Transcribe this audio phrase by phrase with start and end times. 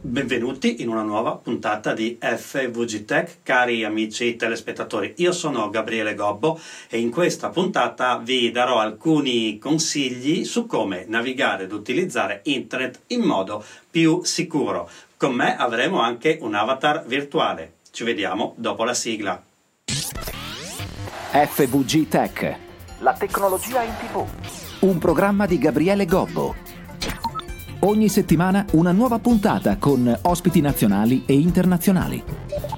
[0.00, 5.14] Benvenuti in una nuova puntata di FVG Tech, cari amici telespettatori.
[5.16, 11.64] Io sono Gabriele Gobbo e in questa puntata vi darò alcuni consigli su come navigare
[11.64, 14.88] ed utilizzare internet in modo più sicuro.
[15.16, 17.72] Con me avremo anche un avatar virtuale.
[17.90, 19.42] Ci vediamo dopo la sigla.
[21.32, 22.56] FVG Tech.
[23.00, 24.24] La tecnologia in tv.
[24.80, 26.68] Un programma di Gabriele Gobbo
[27.80, 32.77] Ogni settimana una nuova puntata con ospiti nazionali e internazionali.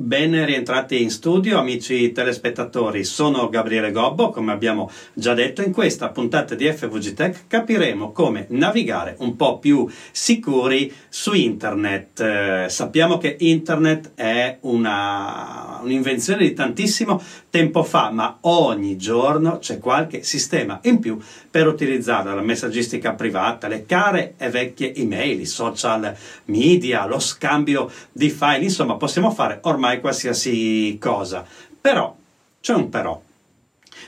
[0.00, 6.10] Ben rientrati in studio amici telespettatori, sono Gabriele Gobbo, come abbiamo già detto in questa
[6.10, 12.20] puntata di FVG Tech capiremo come navigare un po' più sicuri su internet.
[12.20, 19.78] Eh, sappiamo che internet è una, un'invenzione di tantissimo tempo fa, ma ogni giorno c'è
[19.78, 21.18] qualche sistema in più
[21.50, 27.90] per utilizzarla, la messaggistica privata, le care e vecchie email, i social media, lo scambio
[28.12, 31.46] di file, insomma possiamo fare ormai ormai qualsiasi cosa.
[31.80, 32.14] Però,
[32.60, 33.20] c'è un però.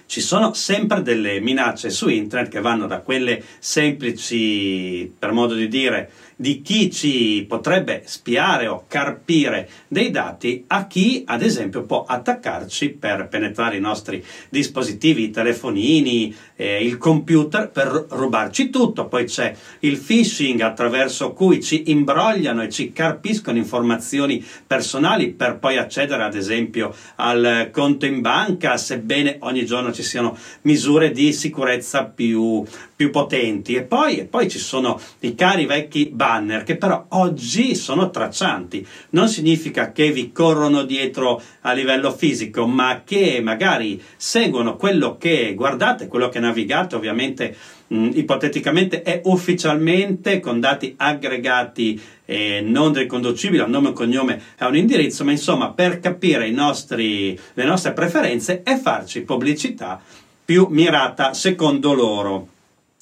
[0.06, 5.68] Ci sono sempre delle minacce su internet che vanno da quelle semplici, per modo di
[5.68, 12.02] dire, di chi ci potrebbe spiare o carpire dei dati a chi ad esempio può
[12.06, 19.06] attaccarci per penetrare i nostri dispositivi, i telefonini, eh, il computer per rubarci tutto.
[19.06, 25.76] Poi c'è il phishing attraverso cui ci imbrogliano e ci carpiscono informazioni personali per poi
[25.76, 32.06] accedere ad esempio al conto in banca, sebbene ogni giorno ci siano misure di sicurezza
[32.06, 32.64] più,
[32.96, 33.74] più potenti.
[33.74, 38.10] E poi, e poi ci sono i cari vecchi banchi banner che però oggi sono
[38.10, 38.86] traccianti.
[39.10, 45.54] Non significa che vi corrono dietro a livello fisico, ma che magari seguono quello che
[45.54, 47.56] guardate, quello che navigate, ovviamente
[47.88, 54.68] mh, ipoteticamente è ufficialmente con dati aggregati e non riconducibili a nome e cognome a
[54.68, 60.00] un indirizzo, ma insomma per capire nostri, le nostre preferenze e farci pubblicità
[60.44, 62.48] più mirata secondo loro.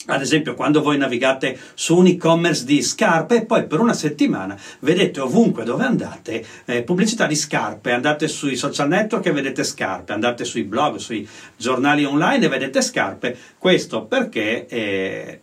[0.06, 4.56] Ad esempio, quando voi navigate su un e-commerce di scarpe e poi per una settimana
[4.78, 10.12] vedete ovunque dove andate eh, pubblicità di scarpe, andate sui social network e vedete scarpe,
[10.12, 13.36] andate sui blog, sui giornali online e vedete scarpe.
[13.58, 15.40] Questo perché eh,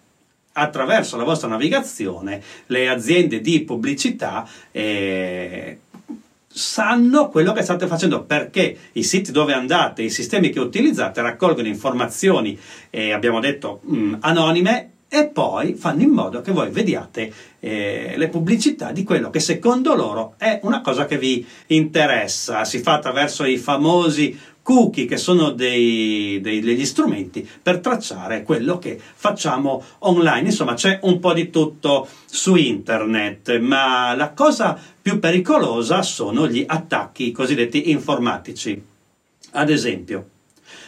[0.53, 5.79] attraverso la vostra navigazione le aziende di pubblicità eh,
[6.57, 11.67] sanno quello che state facendo perché i siti dove andate, i sistemi che utilizzate raccolgono
[11.67, 12.57] informazioni,
[12.89, 18.13] eh, abbiamo detto, mh, mm, anonime e poi fanno in modo che voi vediate eh,
[18.15, 22.63] le pubblicità di quello che secondo loro è una cosa che vi interessa.
[22.63, 28.79] Si fa attraverso i famosi cookie che sono dei, dei, degli strumenti per tracciare quello
[28.79, 30.47] che facciamo online.
[30.47, 36.63] Insomma, c'è un po' di tutto su internet, ma la cosa più pericolosa sono gli
[36.67, 38.81] attacchi cosiddetti informatici.
[39.51, 40.29] Ad esempio,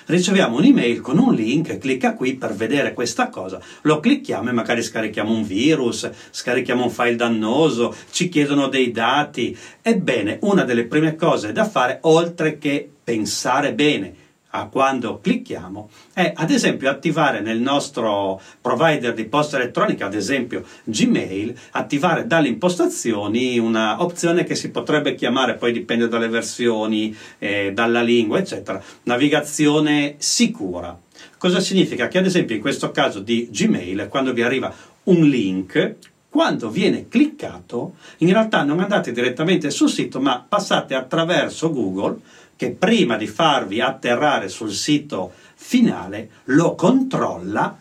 [0.08, 4.82] riceviamo un'email con un link, clicca qui per vedere questa cosa, lo clicchiamo e magari
[4.82, 9.58] scarichiamo un virus, scarichiamo un file dannoso, ci chiedono dei dati.
[9.82, 14.26] Ebbene, una delle prime cose da fare, oltre che pensare bene
[14.58, 20.64] a quando clicchiamo è ad esempio attivare nel nostro provider di posta elettronica, ad esempio
[20.84, 27.72] Gmail, attivare dalle impostazioni una opzione che si potrebbe chiamare, poi dipende dalle versioni, eh,
[27.74, 30.98] dalla lingua, eccetera, navigazione sicura.
[31.38, 32.08] Cosa significa?
[32.08, 35.96] Che ad esempio in questo caso di Gmail, quando vi arriva un link,
[36.30, 42.20] quando viene cliccato, in realtà non andate direttamente sul sito, ma passate attraverso Google
[42.58, 47.80] che prima di farvi atterrare sul sito finale lo controlla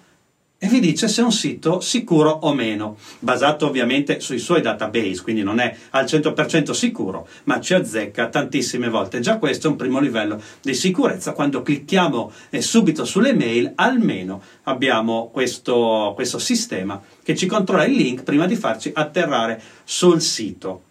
[0.58, 5.22] e vi dice se è un sito sicuro o meno, basato ovviamente sui suoi database,
[5.22, 9.20] quindi non è al 100% sicuro, ma ci azzecca tantissime volte.
[9.20, 11.32] Già questo è un primo livello di sicurezza.
[11.32, 17.94] Quando clicchiamo eh, subito sulle mail, almeno abbiamo questo, questo sistema che ci controlla il
[17.94, 20.85] link prima di farci atterrare sul sito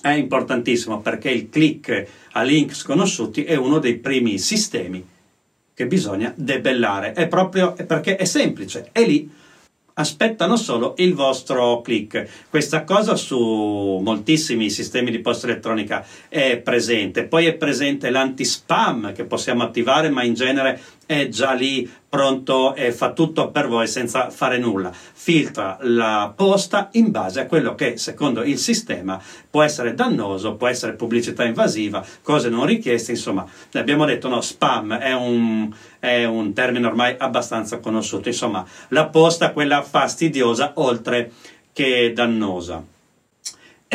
[0.00, 5.04] è importantissimo perché il click a link sconosciuti è uno dei primi sistemi
[5.74, 7.12] che bisogna debellare.
[7.12, 9.30] È proprio perché è semplice, è lì.
[9.98, 12.46] Aspettano solo il vostro click.
[12.50, 17.24] Questa cosa su moltissimi sistemi di posta elettronica è presente.
[17.24, 22.92] Poi è presente l'anti-spam che possiamo attivare, ma in genere è già lì pronto e
[22.92, 24.90] fa tutto per voi senza fare nulla.
[24.92, 30.66] Filtra la posta in base a quello che secondo il sistema può essere dannoso, può
[30.66, 36.52] essere pubblicità invasiva, cose non richieste, insomma, abbiamo detto no, spam è un, è un
[36.52, 41.30] termine ormai abbastanza conosciuto, insomma, la posta quella fastidiosa oltre
[41.72, 42.94] che dannosa.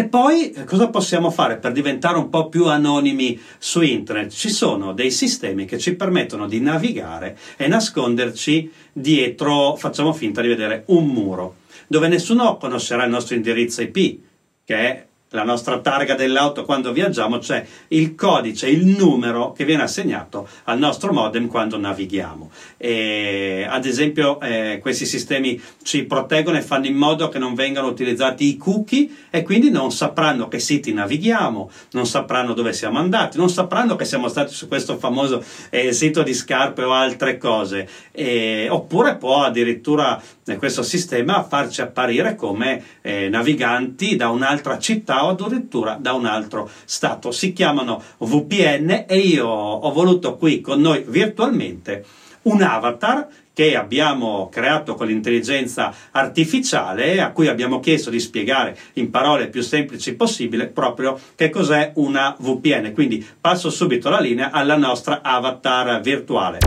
[0.02, 4.32] E poi cosa possiamo fare per diventare un po' più anonimi su internet?
[4.32, 10.48] Ci sono dei sistemi che ci permettono di navigare e nasconderci dietro, facciamo finta di
[10.48, 14.20] vedere un muro, dove nessuno conoscerà il nostro indirizzo IP,
[14.66, 19.84] che è la nostra targa dell'auto quando viaggiamo, c'è il codice, il numero che viene
[19.84, 22.52] assegnato al nostro modem quando navighiamo.
[22.78, 27.88] E, ad esempio, eh, questi sistemi ci proteggono e fanno in modo che non vengano
[27.88, 33.38] utilizzati i cookie e quindi non sapranno che siti navighiamo, non sapranno dove siamo andati,
[33.38, 37.88] non sapranno che siamo stati su questo famoso eh, sito di scarpe o altre cose.
[38.12, 45.21] E, oppure può addirittura eh, questo sistema farci apparire come eh, naviganti da un'altra città
[45.26, 47.32] o addirittura da un altro stato.
[47.32, 52.06] Si chiamano VPN e io ho voluto qui con noi virtualmente
[52.44, 59.10] un avatar che abbiamo creato con l'intelligenza artificiale a cui abbiamo chiesto di spiegare in
[59.10, 62.94] parole più semplici possibile proprio che cos'è una VPN.
[62.94, 66.60] Quindi passo subito la linea alla nostra avatar virtuale.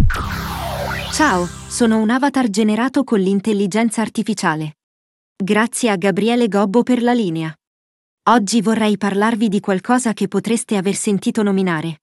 [1.12, 4.73] Ciao, sono un avatar generato con l'intelligenza artificiale.
[5.37, 7.53] Grazie a Gabriele Gobbo per la linea.
[8.26, 12.00] Oggi vorrei parlarvi di qualcosa che potreste aver sentito nominare.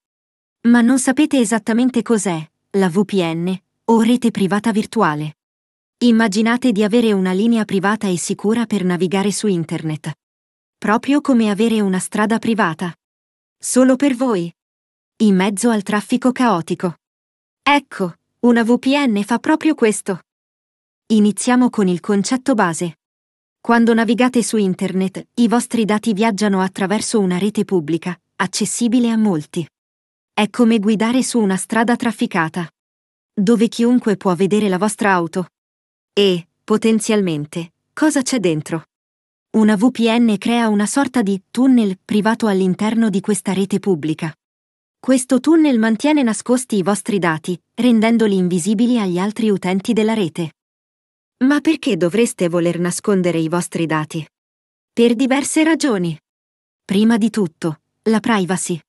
[0.68, 2.48] Ma non sapete esattamente cos'è,
[2.78, 5.38] la VPN, o rete privata virtuale.
[6.04, 10.12] Immaginate di avere una linea privata e sicura per navigare su Internet.
[10.78, 12.96] Proprio come avere una strada privata.
[13.58, 14.54] Solo per voi.
[15.24, 16.98] In mezzo al traffico caotico.
[17.64, 20.20] Ecco, una VPN fa proprio questo.
[21.08, 22.98] Iniziamo con il concetto base.
[23.62, 29.64] Quando navigate su Internet, i vostri dati viaggiano attraverso una rete pubblica, accessibile a molti.
[30.34, 32.68] È come guidare su una strada trafficata,
[33.32, 35.50] dove chiunque può vedere la vostra auto.
[36.12, 38.86] E, potenzialmente, cosa c'è dentro?
[39.52, 44.34] Una VPN crea una sorta di tunnel privato all'interno di questa rete pubblica.
[45.00, 50.54] Questo tunnel mantiene nascosti i vostri dati, rendendoli invisibili agli altri utenti della rete.
[51.42, 54.24] Ma perché dovreste voler nascondere i vostri dati?
[54.94, 56.16] Per diverse ragioni.
[56.86, 58.80] Prima di tutto, la privacy.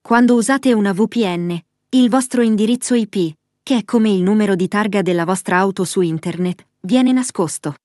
[0.00, 1.56] Quando usate una VPN,
[1.90, 6.00] il vostro indirizzo IP, che è come il numero di targa della vostra auto su
[6.00, 7.76] Internet, viene nascosto.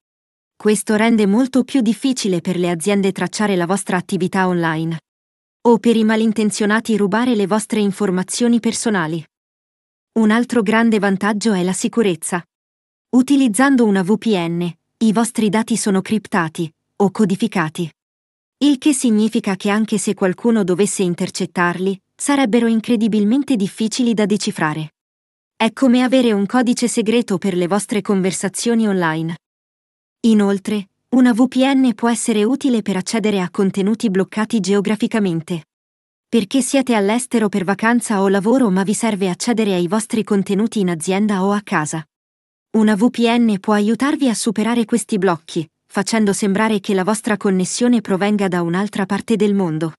[0.55, 5.01] Questo rende molto più difficile per le aziende tracciare la vostra attività online.
[5.67, 9.23] O per i malintenzionati rubare le vostre informazioni personali.
[10.13, 12.43] Un altro grande vantaggio è la sicurezza.
[13.11, 17.91] Utilizzando una VPN, i vostri dati sono criptati o codificati.
[18.59, 24.93] Il che significa che anche se qualcuno dovesse intercettarli, sarebbero incredibilmente difficili da decifrare.
[25.55, 29.37] È come avere un codice segreto per le vostre conversazioni online.
[30.27, 35.63] Inoltre, una VPN può essere utile per accedere a contenuti bloccati geograficamente.
[36.29, 40.91] Perché siete all'estero per vacanza o lavoro ma vi serve accedere ai vostri contenuti in
[40.91, 42.03] azienda o a casa.
[42.71, 48.47] Una VPN può aiutarvi a superare questi blocchi, facendo sembrare che la vostra connessione provenga
[48.47, 49.93] da un'altra parte del mondo.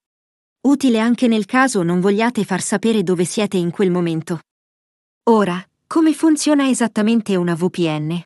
[0.69, 4.38] Utile anche nel caso non vogliate far sapere dove siete in quel momento.
[5.25, 8.22] Ora, come funziona esattamente una VPN?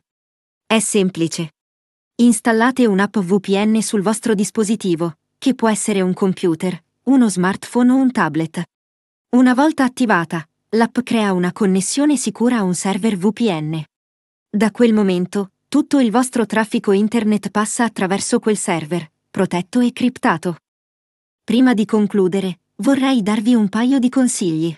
[0.67, 1.53] È semplice.
[2.17, 8.11] Installate un'app VPN sul vostro dispositivo, che può essere un computer, uno smartphone o un
[8.11, 8.61] tablet.
[9.29, 13.83] Una volta attivata, l'app crea una connessione sicura a un server VPN.
[14.55, 20.55] Da quel momento, tutto il vostro traffico internet passa attraverso quel server, protetto e criptato.
[21.43, 24.73] Prima di concludere, vorrei darvi un paio di consigli.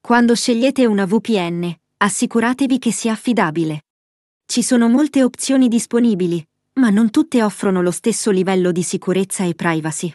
[0.00, 3.82] Quando scegliete una VPN, assicuratevi che sia affidabile.
[4.46, 6.42] Ci sono molte opzioni disponibili,
[6.76, 10.10] ma non tutte offrono lo stesso livello di sicurezza e privacy.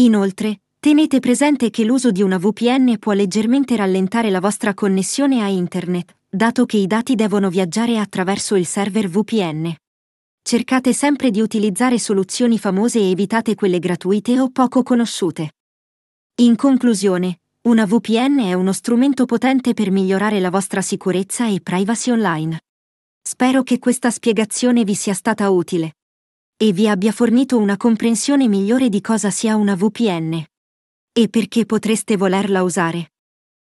[0.00, 5.48] Inoltre, tenete presente che l'uso di una VPN può leggermente rallentare la vostra connessione a
[5.48, 9.74] Internet, dato che i dati devono viaggiare attraverso il server VPN.
[10.42, 15.52] Cercate sempre di utilizzare soluzioni famose e evitate quelle gratuite o poco conosciute.
[16.40, 22.10] In conclusione, una VPN è uno strumento potente per migliorare la vostra sicurezza e privacy
[22.10, 22.60] online.
[23.22, 25.94] Spero che questa spiegazione vi sia stata utile
[26.56, 30.44] e vi abbia fornito una comprensione migliore di cosa sia una VPN
[31.12, 33.12] e perché potreste volerla usare.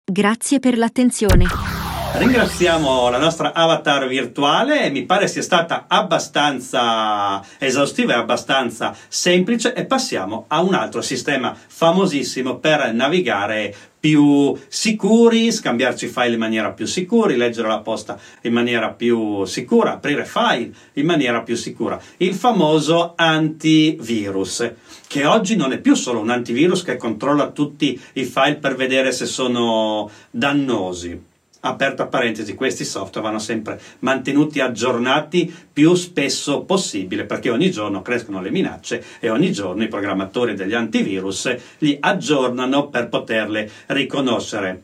[0.04, 1.71] Grazie per l'attenzione.
[2.14, 9.86] Ringraziamo la nostra avatar virtuale, mi pare sia stata abbastanza esaustiva e abbastanza semplice e
[9.86, 16.86] passiamo a un altro sistema famosissimo per navigare più sicuri, scambiarci file in maniera più
[16.86, 22.36] sicura, leggere la posta in maniera più sicura, aprire file in maniera più sicura, il
[22.36, 24.70] famoso antivirus,
[25.08, 29.12] che oggi non è più solo un antivirus che controlla tutti i file per vedere
[29.12, 31.30] se sono dannosi
[31.62, 38.42] aperta parentesi, questi software vanno sempre mantenuti aggiornati più spesso possibile perché ogni giorno crescono
[38.42, 44.84] le minacce e ogni giorno i programmatori degli antivirus li aggiornano per poterle riconoscere.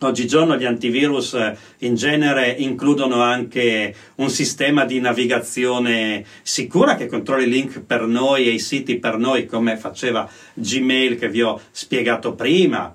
[0.00, 7.42] Oggigiorno gli antivirus eh, in genere includono anche un sistema di navigazione sicura che controlla
[7.42, 11.60] i link per noi e i siti per noi come faceva Gmail che vi ho
[11.72, 12.94] spiegato prima,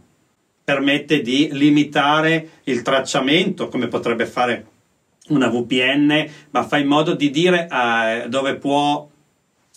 [0.63, 4.67] permette di limitare il tracciamento, come potrebbe fare
[5.29, 9.07] una VPN, ma fa in modo di dire eh, dove può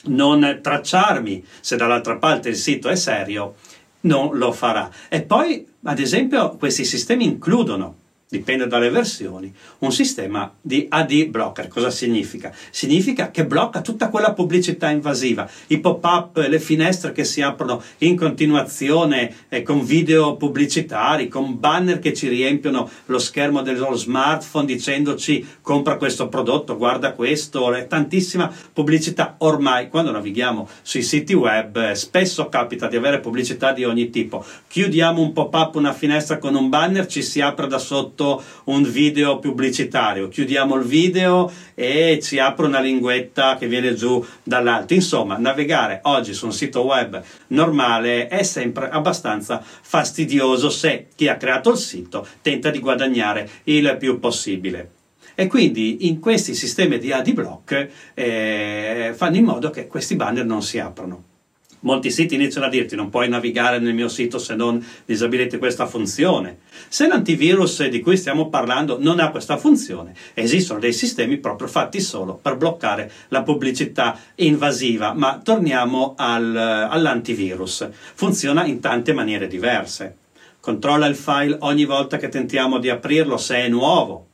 [0.04, 3.56] non tracciarmi, se dall'altra parte il sito è serio,
[4.02, 4.90] non lo farà.
[5.08, 7.96] E poi, ad esempio, questi sistemi includono
[8.28, 11.68] dipende dalle versioni, un sistema di AD blocker.
[11.68, 12.52] Cosa significa?
[12.70, 18.16] Significa che blocca tutta quella pubblicità invasiva, i pop-up, le finestre che si aprono in
[18.16, 25.46] continuazione eh, con video pubblicitari, con banner che ci riempiono lo schermo dello smartphone dicendoci
[25.62, 29.36] compra questo prodotto, guarda questo, è tantissima pubblicità.
[29.38, 34.44] Ormai quando navighiamo sui siti web eh, spesso capita di avere pubblicità di ogni tipo.
[34.66, 38.82] Chiudiamo un pop-up, una finestra con un banner, ci si apre da sotto sotto un
[38.82, 44.94] video pubblicitario, chiudiamo il video e ci apre una linguetta che viene giù dall'alto.
[44.94, 51.36] Insomma, navigare oggi su un sito web normale è sempre abbastanza fastidioso se chi ha
[51.36, 54.92] creato il sito tenta di guadagnare il più possibile.
[55.34, 60.46] E quindi in questi sistemi di AD block eh, fanno in modo che questi banner
[60.46, 61.35] non si aprono.
[61.80, 65.86] Molti siti iniziano a dirti non puoi navigare nel mio sito se non disabiliti questa
[65.86, 66.58] funzione.
[66.88, 72.00] Se l'antivirus di cui stiamo parlando non ha questa funzione, esistono dei sistemi proprio fatti
[72.00, 77.88] solo per bloccare la pubblicità invasiva, ma torniamo al, all'antivirus.
[78.14, 80.16] Funziona in tante maniere diverse.
[80.60, 84.25] Controlla il file ogni volta che tentiamo di aprirlo se è nuovo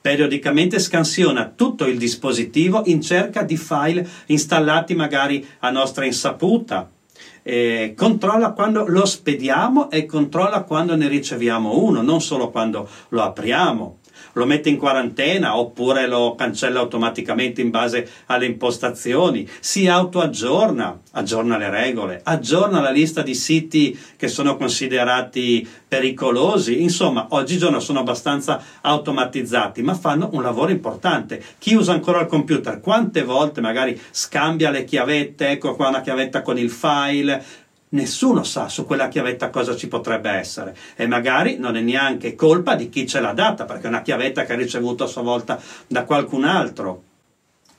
[0.00, 6.90] Periodicamente scansiona tutto il dispositivo in cerca di file installati magari a nostra insaputa.
[7.44, 13.22] Eh, controlla quando lo spediamo e controlla quando ne riceviamo uno, non solo quando lo
[13.22, 13.98] apriamo
[14.32, 21.56] lo mette in quarantena oppure lo cancella automaticamente in base alle impostazioni, si autoaggiorna, aggiorna
[21.56, 28.62] le regole, aggiorna la lista di siti che sono considerati pericolosi, insomma oggigiorno sono abbastanza
[28.80, 31.42] automatizzati ma fanno un lavoro importante.
[31.58, 36.42] Chi usa ancora il computer quante volte magari scambia le chiavette, ecco qua una chiavetta
[36.42, 37.44] con il file,
[37.92, 40.76] nessuno sa su quella chiavetta cosa ci potrebbe essere.
[40.96, 44.44] E magari non è neanche colpa di chi ce l'ha data perché è una chiavetta
[44.44, 47.02] che ha ricevuto a sua volta da qualcun altro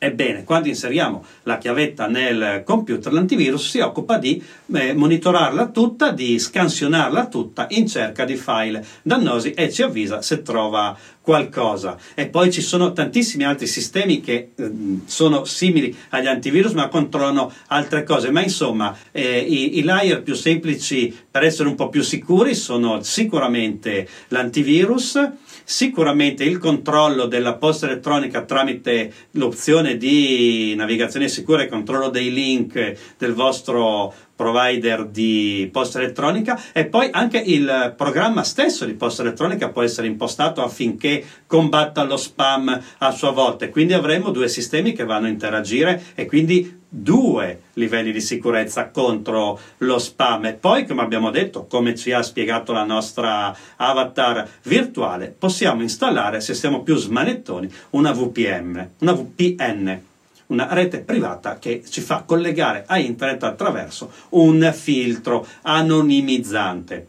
[0.04, 4.44] Ebbene, quando inseriamo la chiavetta nel computer, l'antivirus si occupa di
[4.74, 10.42] eh, monitorarla tutta, di scansionarla tutta in cerca di file dannosi e ci avvisa se
[10.42, 11.98] trova qualcosa.
[12.16, 14.72] E poi ci sono tantissimi altri sistemi che eh,
[15.06, 18.30] sono simili agli antivirus ma controllano altre cose.
[18.30, 23.02] Ma insomma, eh, i, i layer più semplici per essere un po' più sicuri sono
[23.04, 25.32] sicuramente l'antivirus
[25.66, 33.16] Sicuramente il controllo della posta elettronica tramite l'opzione di navigazione sicura e controllo dei link
[33.18, 34.14] del vostro
[34.44, 40.08] provider di posta elettronica e poi anche il programma stesso di posta elettronica può essere
[40.08, 43.70] impostato affinché combatta lo spam a sua volta.
[43.70, 49.58] Quindi avremo due sistemi che vanno a interagire e quindi due livelli di sicurezza contro
[49.78, 55.34] lo spam e poi come abbiamo detto come ci ha spiegato la nostra avatar virtuale
[55.36, 60.02] possiamo installare se siamo più smanettoni una VPN una VPN
[60.48, 67.08] una rete privata che ci fa collegare a internet attraverso un filtro anonimizzante.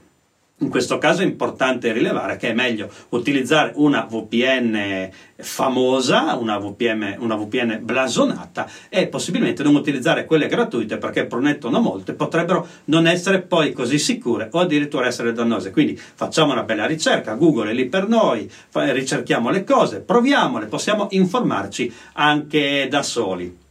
[0.58, 7.16] In questo caso è importante rilevare che è meglio utilizzare una VPN famosa, una VPN,
[7.18, 13.42] una VPN blasonata e possibilmente non utilizzare quelle gratuite perché promettono molte, potrebbero non essere
[13.42, 15.72] poi così sicure o addirittura essere dannose.
[15.72, 21.08] Quindi facciamo una bella ricerca, Google è lì per noi, ricerchiamo le cose, proviamole, possiamo
[21.10, 23.62] informarci anche da soli.